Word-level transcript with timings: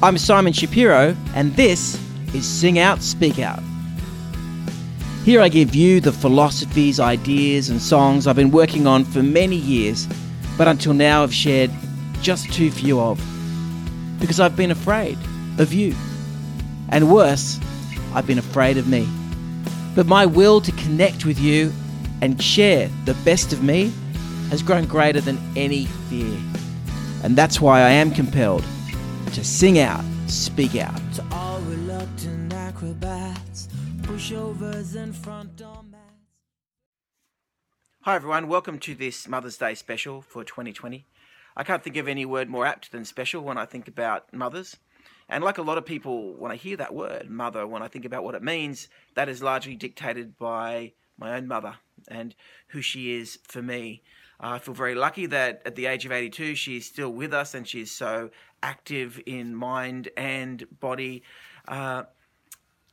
I'm 0.00 0.16
Simon 0.16 0.52
Shapiro, 0.52 1.16
and 1.34 1.52
this 1.56 2.00
is 2.32 2.46
Sing 2.46 2.78
Out, 2.78 3.02
Speak 3.02 3.40
Out. 3.40 3.60
Here 5.24 5.40
I 5.40 5.48
give 5.48 5.74
you 5.74 6.00
the 6.00 6.12
philosophies, 6.12 7.00
ideas, 7.00 7.68
and 7.68 7.82
songs 7.82 8.28
I've 8.28 8.36
been 8.36 8.52
working 8.52 8.86
on 8.86 9.04
for 9.04 9.24
many 9.24 9.56
years, 9.56 10.06
but 10.56 10.68
until 10.68 10.94
now 10.94 11.22
have 11.22 11.34
shared 11.34 11.72
just 12.22 12.52
too 12.52 12.70
few 12.70 13.00
of. 13.00 13.20
Because 14.20 14.38
I've 14.38 14.54
been 14.54 14.70
afraid 14.70 15.18
of 15.58 15.72
you. 15.72 15.96
And 16.90 17.12
worse, 17.12 17.58
I've 18.14 18.26
been 18.26 18.38
afraid 18.38 18.76
of 18.76 18.86
me. 18.86 19.08
But 19.96 20.06
my 20.06 20.26
will 20.26 20.60
to 20.60 20.70
connect 20.70 21.24
with 21.24 21.40
you 21.40 21.72
and 22.22 22.40
share 22.40 22.88
the 23.04 23.14
best 23.24 23.52
of 23.52 23.64
me 23.64 23.92
has 24.50 24.62
grown 24.62 24.84
greater 24.84 25.20
than 25.20 25.40
any 25.56 25.86
fear. 26.08 26.38
And 27.24 27.34
that's 27.34 27.60
why 27.60 27.80
I 27.80 27.90
am 27.90 28.12
compelled 28.12 28.64
to 29.30 29.44
sing 29.44 29.78
out, 29.78 30.04
speak 30.26 30.76
out. 30.76 31.00
To 31.14 31.24
all 31.32 31.60
reluctant 31.60 32.52
acrobats, 32.52 33.68
pushovers 34.02 34.96
and 34.96 35.14
front 35.14 35.56
door. 35.56 35.84
Hi 38.02 38.14
everyone, 38.14 38.48
welcome 38.48 38.78
to 38.78 38.94
this 38.94 39.28
Mother's 39.28 39.58
Day 39.58 39.74
special 39.74 40.22
for 40.22 40.42
2020. 40.44 41.04
I 41.56 41.62
can't 41.62 41.82
think 41.82 41.96
of 41.98 42.08
any 42.08 42.24
word 42.24 42.48
more 42.48 42.64
apt 42.64 42.90
than 42.90 43.04
special 43.04 43.42
when 43.42 43.58
I 43.58 43.66
think 43.66 43.86
about 43.86 44.32
mothers. 44.32 44.76
And 45.28 45.44
like 45.44 45.58
a 45.58 45.62
lot 45.62 45.76
of 45.76 45.84
people, 45.84 46.32
when 46.34 46.50
I 46.50 46.56
hear 46.56 46.78
that 46.78 46.94
word, 46.94 47.28
mother, 47.28 47.66
when 47.66 47.82
I 47.82 47.88
think 47.88 48.06
about 48.06 48.24
what 48.24 48.34
it 48.34 48.42
means, 48.42 48.88
that 49.14 49.28
is 49.28 49.42
largely 49.42 49.76
dictated 49.76 50.38
by 50.38 50.92
my 51.18 51.36
own 51.36 51.46
mother 51.46 51.74
and 52.08 52.34
who 52.68 52.80
she 52.80 53.16
is 53.16 53.38
for 53.44 53.62
me. 53.62 54.02
Uh, 54.40 54.50
I 54.50 54.58
feel 54.58 54.74
very 54.74 54.94
lucky 54.94 55.26
that 55.26 55.62
at 55.66 55.74
the 55.74 55.86
age 55.86 56.06
of 56.06 56.12
82, 56.12 56.54
she's 56.54 56.86
still 56.86 57.10
with 57.10 57.34
us 57.34 57.54
and 57.54 57.66
she's 57.66 57.90
so 57.90 58.30
active 58.62 59.20
in 59.26 59.54
mind 59.54 60.08
and 60.16 60.64
body. 60.78 61.22
Uh, 61.66 62.04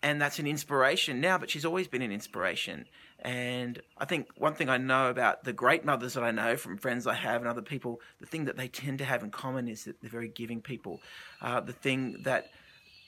and 0.02 0.22
that's 0.22 0.39
an 0.39 0.48
inspiration 0.48 1.20
now, 1.20 1.38
but 1.38 1.50
she's 1.50 1.66
always 1.66 1.88
been 1.88 2.02
an 2.02 2.11
inspiration. 2.11 2.86
And 3.20 3.81
I 3.98 4.06
think 4.06 4.28
one 4.38 4.53
thing 4.53 4.70
I 4.70 4.78
know 4.78 5.09
about 5.09 5.44
the 5.44 5.53
great 5.53 5.83
mothers 5.83 6.14
that 6.14 6.23
I 6.23 6.31
know 6.31 6.58
from 6.58 6.78
friends 6.78 7.08
I 7.08 7.16
have 7.16 7.42
and 7.42 7.50
other 7.50 7.61
people, 7.61 8.02
the 8.20 8.28
thing 8.28 8.45
that 8.45 8.58
they 8.58 8.67
tend 8.67 9.00
to 9.00 9.06
have 9.06 9.23
in 9.23 9.31
common 9.31 9.67
is 9.67 9.86
that 9.86 10.02
they're 10.02 10.09
very 10.09 10.28
giving 10.28 10.61
people. 10.61 11.02
Uh, 11.42 11.59
the 11.59 11.73
thing 11.73 12.17
that 12.23 12.52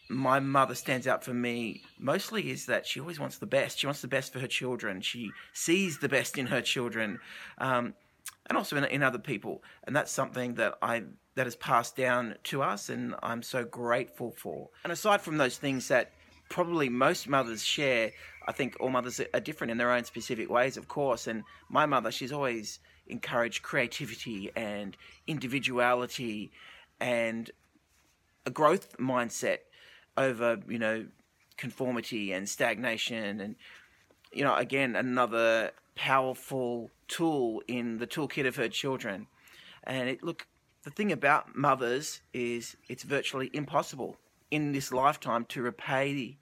my 0.09 0.39
mother 0.39 0.75
stands 0.75 1.07
out 1.07 1.23
for 1.23 1.33
me 1.33 1.83
mostly 1.99 2.49
is 2.49 2.65
that 2.67 2.85
she 2.85 2.99
always 2.99 3.19
wants 3.19 3.37
the 3.37 3.45
best. 3.45 3.79
She 3.79 3.87
wants 3.87 4.01
the 4.01 4.07
best 4.07 4.31
for 4.31 4.39
her 4.39 4.47
children. 4.47 5.01
She 5.01 5.31
sees 5.53 5.99
the 5.99 6.09
best 6.09 6.37
in 6.37 6.47
her 6.47 6.61
children. 6.61 7.19
Um, 7.57 7.93
and 8.49 8.57
also 8.57 8.77
in, 8.77 8.85
in 8.85 9.03
other 9.03 9.19
people. 9.19 9.63
And 9.83 9.95
that's 9.95 10.11
something 10.11 10.55
that 10.55 10.75
I 10.81 11.03
that 11.35 11.45
has 11.45 11.55
passed 11.55 11.95
down 11.95 12.35
to 12.45 12.63
us, 12.63 12.89
and 12.89 13.13
I'm 13.21 13.43
so 13.43 13.63
grateful 13.63 14.31
for. 14.31 14.69
And 14.83 14.91
aside 14.91 15.21
from 15.21 15.37
those 15.37 15.57
things 15.57 15.87
that 15.89 16.13
probably 16.49 16.89
most 16.89 17.27
mothers 17.27 17.63
share, 17.63 18.11
I 18.47 18.53
think 18.53 18.75
all 18.79 18.89
mothers 18.89 19.21
are 19.33 19.39
different 19.39 19.69
in 19.69 19.77
their 19.77 19.91
own 19.91 20.03
specific 20.03 20.49
ways, 20.49 20.77
of 20.77 20.87
course. 20.87 21.27
And 21.27 21.43
my 21.69 21.85
mother, 21.85 22.11
she's 22.11 22.31
always 22.31 22.79
encouraged 23.05 23.61
creativity 23.61 24.51
and 24.55 24.97
individuality 25.27 26.51
and 26.99 27.51
a 28.45 28.49
growth 28.49 28.97
mindset 28.97 29.57
over, 30.17 30.59
you 30.67 30.79
know, 30.79 31.05
conformity 31.57 32.31
and 32.31 32.47
stagnation 32.47 33.41
and 33.41 33.55
you 34.31 34.43
know 34.43 34.55
again 34.55 34.95
another 34.95 35.71
powerful 35.95 36.91
tool 37.07 37.61
in 37.67 37.97
the 37.97 38.07
toolkit 38.07 38.47
of 38.47 38.55
her 38.55 38.69
children. 38.69 39.27
And 39.83 40.09
it, 40.09 40.23
look, 40.23 40.45
the 40.83 40.91
thing 40.91 41.11
about 41.11 41.55
mothers 41.55 42.21
is 42.33 42.77
it's 42.87 43.03
virtually 43.03 43.49
impossible 43.53 44.17
in 44.51 44.71
this 44.71 44.91
lifetime 44.91 45.45
to 45.45 45.61
repay 45.61 46.37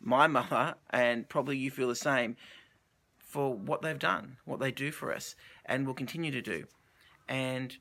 my 0.00 0.26
mother, 0.26 0.74
and 0.90 1.28
probably 1.28 1.56
you 1.56 1.70
feel 1.70 1.88
the 1.88 1.94
same, 1.94 2.36
for 3.18 3.54
what 3.54 3.82
they've 3.82 3.98
done, 3.98 4.36
what 4.44 4.60
they 4.60 4.70
do 4.70 4.90
for 4.90 5.12
us, 5.12 5.34
and 5.64 5.86
will 5.86 5.94
continue 5.94 6.30
to 6.30 6.42
do. 6.42 6.64
And 7.28 7.76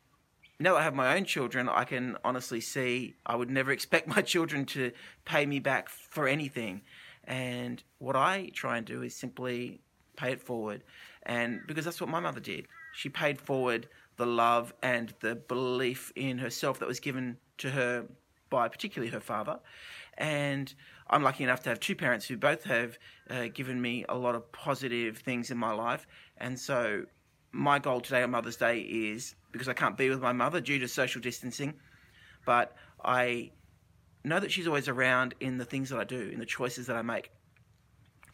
now 0.62 0.74
that 0.74 0.82
I 0.82 0.84
have 0.84 0.96
my 0.96 1.16
own 1.16 1.26
children, 1.26 1.70
I 1.70 1.84
can 1.84 2.18
honestly 2.24 2.62
see 2.62 3.16
I 3.26 3.36
would 3.36 3.50
never 3.50 3.72
expect 3.78 4.08
my 4.08 4.22
children 4.22 4.66
to 4.68 4.92
pay 5.26 5.46
me 5.46 5.60
back 5.60 5.90
for 5.90 6.28
anything. 6.28 6.82
And 7.24 7.84
what 8.00 8.16
I 8.16 8.52
try 8.54 8.78
and 8.78 8.86
do 8.86 9.04
is 9.04 9.16
simply 9.16 9.82
pay 10.18 10.32
it 10.34 10.42
forward 10.42 10.84
and 11.24 11.62
because 11.68 11.86
that's 11.86 12.02
what 12.02 12.10
my 12.10 12.20
mother 12.20 12.40
did. 12.40 12.68
She 12.94 13.10
paid 13.10 13.40
forward 13.40 13.88
the 14.18 14.26
love 14.26 14.74
and 14.82 15.14
the 15.20 15.36
belief 15.36 16.12
in 16.16 16.40
herself 16.40 16.80
that 16.80 16.88
was 16.88 17.00
given 17.00 17.38
to 17.60 17.72
her 17.72 18.06
by 18.50 18.68
particularly 18.68 19.12
her 19.12 19.20
father. 19.20 19.60
And 20.18 20.74
I'm 21.10 21.24
lucky 21.24 21.44
enough 21.44 21.64
to 21.64 21.70
have 21.70 21.80
two 21.80 21.96
parents 21.96 22.28
who 22.28 22.38
both 22.38 22.64
have 22.66 22.98
uh, 23.30 23.48
given 23.54 23.82
me 23.82 24.06
a 24.10 24.16
lot 24.16 24.36
of 24.36 24.52
positive 24.52 25.20
things 25.20 25.52
in 25.52 25.58
my 25.58 25.72
life. 25.72 26.06
And 26.38 26.60
so 26.60 27.06
my 27.52 27.80
goal 27.80 28.02
today 28.02 28.24
on 28.24 28.32
Mother's 28.32 28.58
Day 28.58 28.80
is 28.80 29.36
because 29.52 29.68
I 29.68 29.74
can't 29.74 29.98
be 29.98 30.10
with 30.10 30.22
my 30.22 30.34
mother 30.34 30.62
due 30.62 30.80
to 30.80 30.88
social 30.88 31.22
distancing, 31.22 31.74
but 32.46 32.76
I 33.04 33.52
know 34.24 34.40
that 34.40 34.52
she's 34.52 34.68
always 34.68 34.88
around 34.88 35.36
in 35.40 35.58
the 35.58 35.66
things 35.66 35.90
that 35.90 36.00
I 36.00 36.04
do, 36.04 36.30
in 36.32 36.40
the 36.40 36.46
choices 36.46 36.88
that 36.88 36.96
I 36.96 37.02
make. 37.02 37.32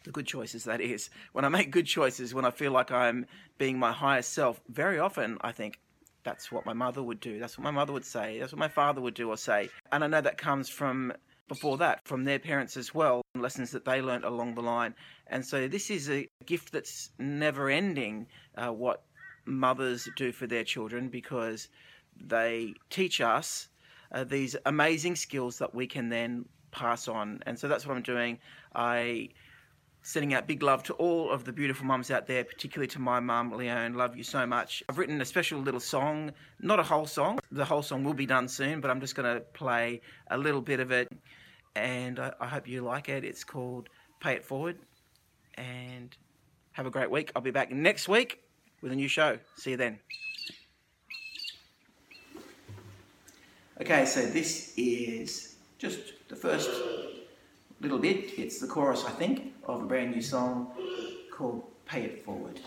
The 0.04 0.12
good 0.12 0.26
choices 0.26 0.64
that 0.64 0.80
is. 0.80 1.10
When 1.32 1.44
i 1.44 1.48
make 1.48 1.70
good 1.70 1.84
choices 1.84 2.32
when 2.32 2.44
i 2.44 2.50
feel 2.50 2.72
like 2.72 2.90
i'm 2.90 3.26
being 3.58 3.78
my 3.78 3.92
highest 3.92 4.32
self 4.32 4.60
very 4.68 4.98
often 4.98 5.36
i 5.42 5.52
think 5.52 5.80
that's 6.24 6.52
what 6.52 6.66
my 6.66 6.72
mother 6.72 7.02
would 7.02 7.20
do. 7.20 7.38
That's 7.38 7.56
what 7.56 7.64
my 7.64 7.70
mother 7.70 7.92
would 7.92 8.04
say. 8.04 8.38
That's 8.38 8.52
what 8.52 8.58
my 8.58 8.68
father 8.68 9.00
would 9.00 9.14
do 9.14 9.30
or 9.30 9.36
say. 9.36 9.70
And 9.92 10.04
i 10.04 10.06
know 10.06 10.20
that 10.20 10.36
comes 10.36 10.68
from 10.68 11.12
before 11.48 11.78
that 11.78 12.06
from 12.06 12.24
their 12.24 12.38
parents 12.38 12.76
as 12.76 12.94
well 12.94 13.22
lessons 13.34 13.70
that 13.70 13.84
they 13.84 14.02
learnt 14.02 14.24
along 14.24 14.54
the 14.54 14.62
line. 14.62 14.94
And 15.28 15.44
so 15.44 15.68
this 15.68 15.90
is 15.90 16.10
a 16.10 16.28
gift 16.44 16.72
that's 16.72 17.10
never 17.18 17.70
ending 17.70 18.26
uh, 18.56 18.68
what 18.68 19.02
mothers 19.48 20.08
do 20.16 20.32
for 20.32 20.46
their 20.46 20.64
children 20.64 21.08
because 21.08 21.68
they 22.20 22.74
teach 22.90 23.20
us 23.20 23.68
uh, 24.12 24.24
these 24.24 24.56
amazing 24.66 25.16
skills 25.16 25.58
that 25.58 25.74
we 25.74 25.86
can 25.86 26.08
then 26.08 26.44
pass 26.70 27.08
on 27.08 27.40
and 27.46 27.58
so 27.58 27.66
that's 27.66 27.86
what 27.86 27.96
i'm 27.96 28.02
doing 28.02 28.38
i 28.74 29.28
sending 30.02 30.32
out 30.32 30.46
big 30.46 30.62
love 30.62 30.82
to 30.82 30.94
all 30.94 31.30
of 31.30 31.44
the 31.44 31.52
beautiful 31.52 31.84
mums 31.84 32.10
out 32.10 32.26
there, 32.26 32.42
particularly 32.42 32.86
to 32.88 32.98
my 32.98 33.20
mum, 33.20 33.52
Leone. 33.52 33.94
Love 33.94 34.16
you 34.16 34.22
so 34.22 34.46
much. 34.46 34.82
I've 34.88 34.96
written 34.96 35.20
a 35.20 35.24
special 35.24 35.60
little 35.60 35.80
song, 35.80 36.32
not 36.60 36.78
a 36.78 36.82
whole 36.82 37.06
song. 37.06 37.38
The 37.52 37.64
whole 37.64 37.82
song 37.82 38.04
will 38.04 38.14
be 38.14 38.24
done 38.24 38.48
soon, 38.48 38.80
but 38.80 38.90
I'm 38.90 39.00
just 39.00 39.14
going 39.14 39.34
to 39.34 39.40
play 39.40 40.00
a 40.30 40.38
little 40.38 40.62
bit 40.62 40.80
of 40.80 40.92
it, 40.92 41.08
and 41.76 42.18
I, 42.18 42.32
I 42.40 42.46
hope 42.46 42.66
you 42.66 42.82
like 42.82 43.10
it. 43.10 43.24
It's 43.24 43.44
called 43.44 43.88
Pay 44.20 44.34
It 44.34 44.44
Forward, 44.44 44.78
and 45.56 46.16
have 46.72 46.86
a 46.86 46.90
great 46.90 47.10
week. 47.10 47.30
I'll 47.36 47.42
be 47.42 47.50
back 47.50 47.70
next 47.70 48.08
week 48.08 48.40
with 48.82 48.92
a 48.92 48.96
new 48.96 49.08
show. 49.08 49.38
See 49.56 49.72
you 49.72 49.76
then. 49.76 49.98
Okay, 53.80 54.04
so 54.06 54.26
this 54.26 54.74
is 54.76 55.56
just 55.78 55.98
the 56.28 56.36
first 56.36 56.70
little 57.80 57.98
bit. 57.98 58.38
It's 58.38 58.58
the 58.58 58.66
chorus, 58.66 59.04
I 59.04 59.10
think, 59.10 59.54
of 59.64 59.82
a 59.82 59.86
brand 59.86 60.10
new 60.10 60.22
song 60.22 60.72
called 61.32 61.64
Pay 61.86 62.02
It 62.02 62.24
Forward 62.24 62.60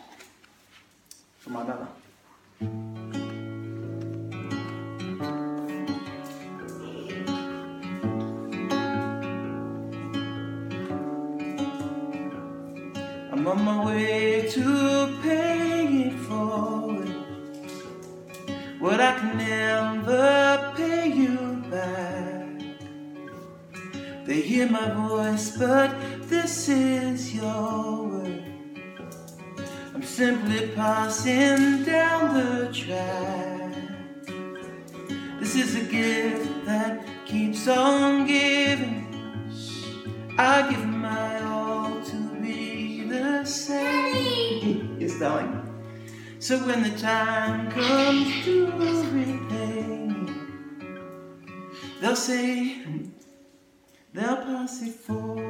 for 1.37 1.49
my 1.49 1.63
mother. 1.63 1.87
I'm 13.31 13.47
on 13.47 13.63
my 13.63 13.85
way 13.85 14.47
to 14.51 15.19
pay 15.23 15.60
hear 24.61 24.69
my 24.69 24.91
voice, 25.07 25.57
but 25.57 25.89
this 26.29 26.69
is 26.69 27.33
your 27.33 28.07
word. 28.07 28.43
I'm 29.93 30.03
simply 30.03 30.67
passing 30.75 31.83
down 31.83 32.33
the 32.35 32.71
track. 32.71 33.73
This 35.39 35.55
is 35.55 35.75
a 35.75 35.83
gift 35.91 36.65
that 36.65 37.05
keeps 37.25 37.67
on 37.67 38.27
giving. 38.27 39.07
I 40.37 40.69
give 40.69 40.85
my 40.85 41.41
all 41.43 42.01
to 42.03 42.17
be 42.41 43.03
the 43.09 43.43
same. 43.43 44.97
Yes, 44.99 45.19
darling. 45.19 45.57
So 46.37 46.57
when 46.67 46.83
the 46.83 46.95
time 46.97 47.71
comes 47.71 48.45
to 48.45 48.71
repay 49.11 50.07
me, 50.07 50.33
they'll 51.99 52.15
say, 52.15 52.77
they'll 54.13 54.37
pass 54.37 54.81
it 54.81 54.93
forward 54.93 55.45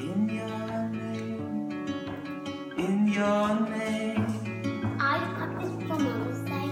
in 0.00 0.28
your 0.28 0.88
name, 0.88 1.70
in 2.78 3.08
your 3.08 3.60
name. 3.68 4.26
I 5.00 5.18
got 5.36 5.60
this 5.60 5.72
for 5.86 5.98
Mother's 5.98 6.42
Day. 6.42 6.70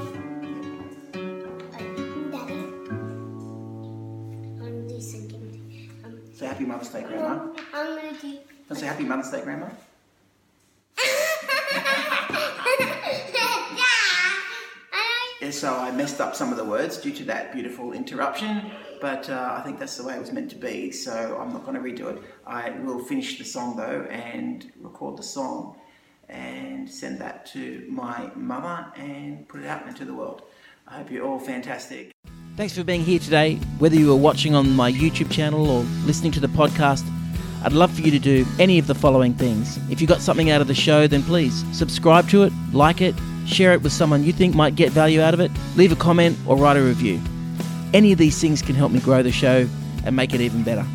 Like, 1.72 1.96
Daddy. 2.32 2.60
On 4.62 4.72
this 4.88 6.40
Happy 6.40 6.64
Mother's 6.64 6.88
Day, 6.90 7.02
Grandma. 7.02 7.52
I'm 7.72 7.96
gonna 7.96 8.12
do. 8.20 8.38
Don't 8.68 8.78
say 8.78 8.86
Happy 8.86 9.04
Mother's 9.04 9.30
Day, 9.30 9.42
Grandma. 9.42 9.68
So 15.50 15.74
I 15.74 15.90
messed 15.90 16.20
up 16.20 16.34
some 16.34 16.50
of 16.50 16.56
the 16.56 16.64
words 16.64 16.98
due 16.98 17.12
to 17.12 17.24
that 17.24 17.52
beautiful 17.52 17.92
interruption, 17.92 18.70
but 19.00 19.28
uh, 19.28 19.54
I 19.56 19.62
think 19.62 19.78
that's 19.78 19.96
the 19.96 20.04
way 20.04 20.14
it 20.14 20.20
was 20.20 20.32
meant 20.32 20.50
to 20.50 20.56
be, 20.56 20.90
so 20.90 21.38
I'm 21.40 21.52
not 21.52 21.64
going 21.64 21.74
to 21.74 21.80
redo 21.80 22.14
it. 22.14 22.22
I 22.46 22.70
will 22.70 22.98
finish 22.98 23.38
the 23.38 23.44
song 23.44 23.76
though 23.76 24.06
and 24.10 24.70
record 24.80 25.16
the 25.16 25.22
song 25.22 25.76
and 26.28 26.90
send 26.90 27.20
that 27.20 27.46
to 27.46 27.84
my 27.88 28.30
mother 28.34 28.86
and 28.96 29.46
put 29.48 29.60
it 29.60 29.66
out 29.66 29.86
into 29.86 30.04
the 30.04 30.14
world. 30.14 30.42
I 30.86 30.98
hope 30.98 31.10
you're 31.10 31.26
all 31.26 31.38
fantastic. 31.38 32.12
Thanks 32.56 32.76
for 32.76 32.84
being 32.84 33.02
here 33.02 33.18
today. 33.18 33.56
Whether 33.78 33.96
you 33.96 34.12
are 34.12 34.16
watching 34.16 34.54
on 34.54 34.70
my 34.74 34.92
YouTube 34.92 35.30
channel 35.30 35.68
or 35.68 35.82
listening 36.06 36.32
to 36.32 36.40
the 36.40 36.48
podcast, 36.48 37.04
I'd 37.64 37.72
love 37.72 37.92
for 37.92 38.02
you 38.02 38.10
to 38.10 38.18
do 38.18 38.46
any 38.58 38.78
of 38.78 38.86
the 38.86 38.94
following 38.94 39.34
things. 39.34 39.78
If 39.90 40.00
you 40.00 40.06
got 40.06 40.20
something 40.20 40.50
out 40.50 40.60
of 40.60 40.68
the 40.68 40.74
show, 40.74 41.06
then 41.06 41.22
please 41.22 41.64
subscribe 41.72 42.28
to 42.28 42.44
it, 42.44 42.52
like 42.72 43.00
it, 43.00 43.14
share 43.46 43.72
it 43.72 43.82
with 43.82 43.92
someone 43.92 44.24
you 44.24 44.32
think 44.32 44.54
might 44.54 44.74
get 44.74 44.92
value 44.92 45.20
out 45.20 45.34
of 45.34 45.40
it, 45.40 45.50
leave 45.76 45.92
a 45.92 45.96
comment, 45.96 46.38
or 46.46 46.56
write 46.56 46.76
a 46.76 46.82
review. 46.82 47.20
Any 47.92 48.12
of 48.12 48.18
these 48.18 48.40
things 48.40 48.62
can 48.62 48.74
help 48.74 48.92
me 48.92 49.00
grow 49.00 49.22
the 49.22 49.32
show 49.32 49.68
and 50.04 50.16
make 50.16 50.34
it 50.34 50.40
even 50.40 50.62
better. 50.62 50.86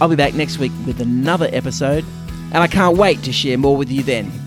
I'll 0.00 0.08
be 0.08 0.16
back 0.16 0.34
next 0.34 0.58
week 0.58 0.72
with 0.86 1.00
another 1.00 1.48
episode, 1.52 2.04
and 2.52 2.56
I 2.56 2.66
can't 2.66 2.96
wait 2.96 3.22
to 3.24 3.32
share 3.32 3.58
more 3.58 3.76
with 3.76 3.90
you 3.90 4.02
then. 4.02 4.43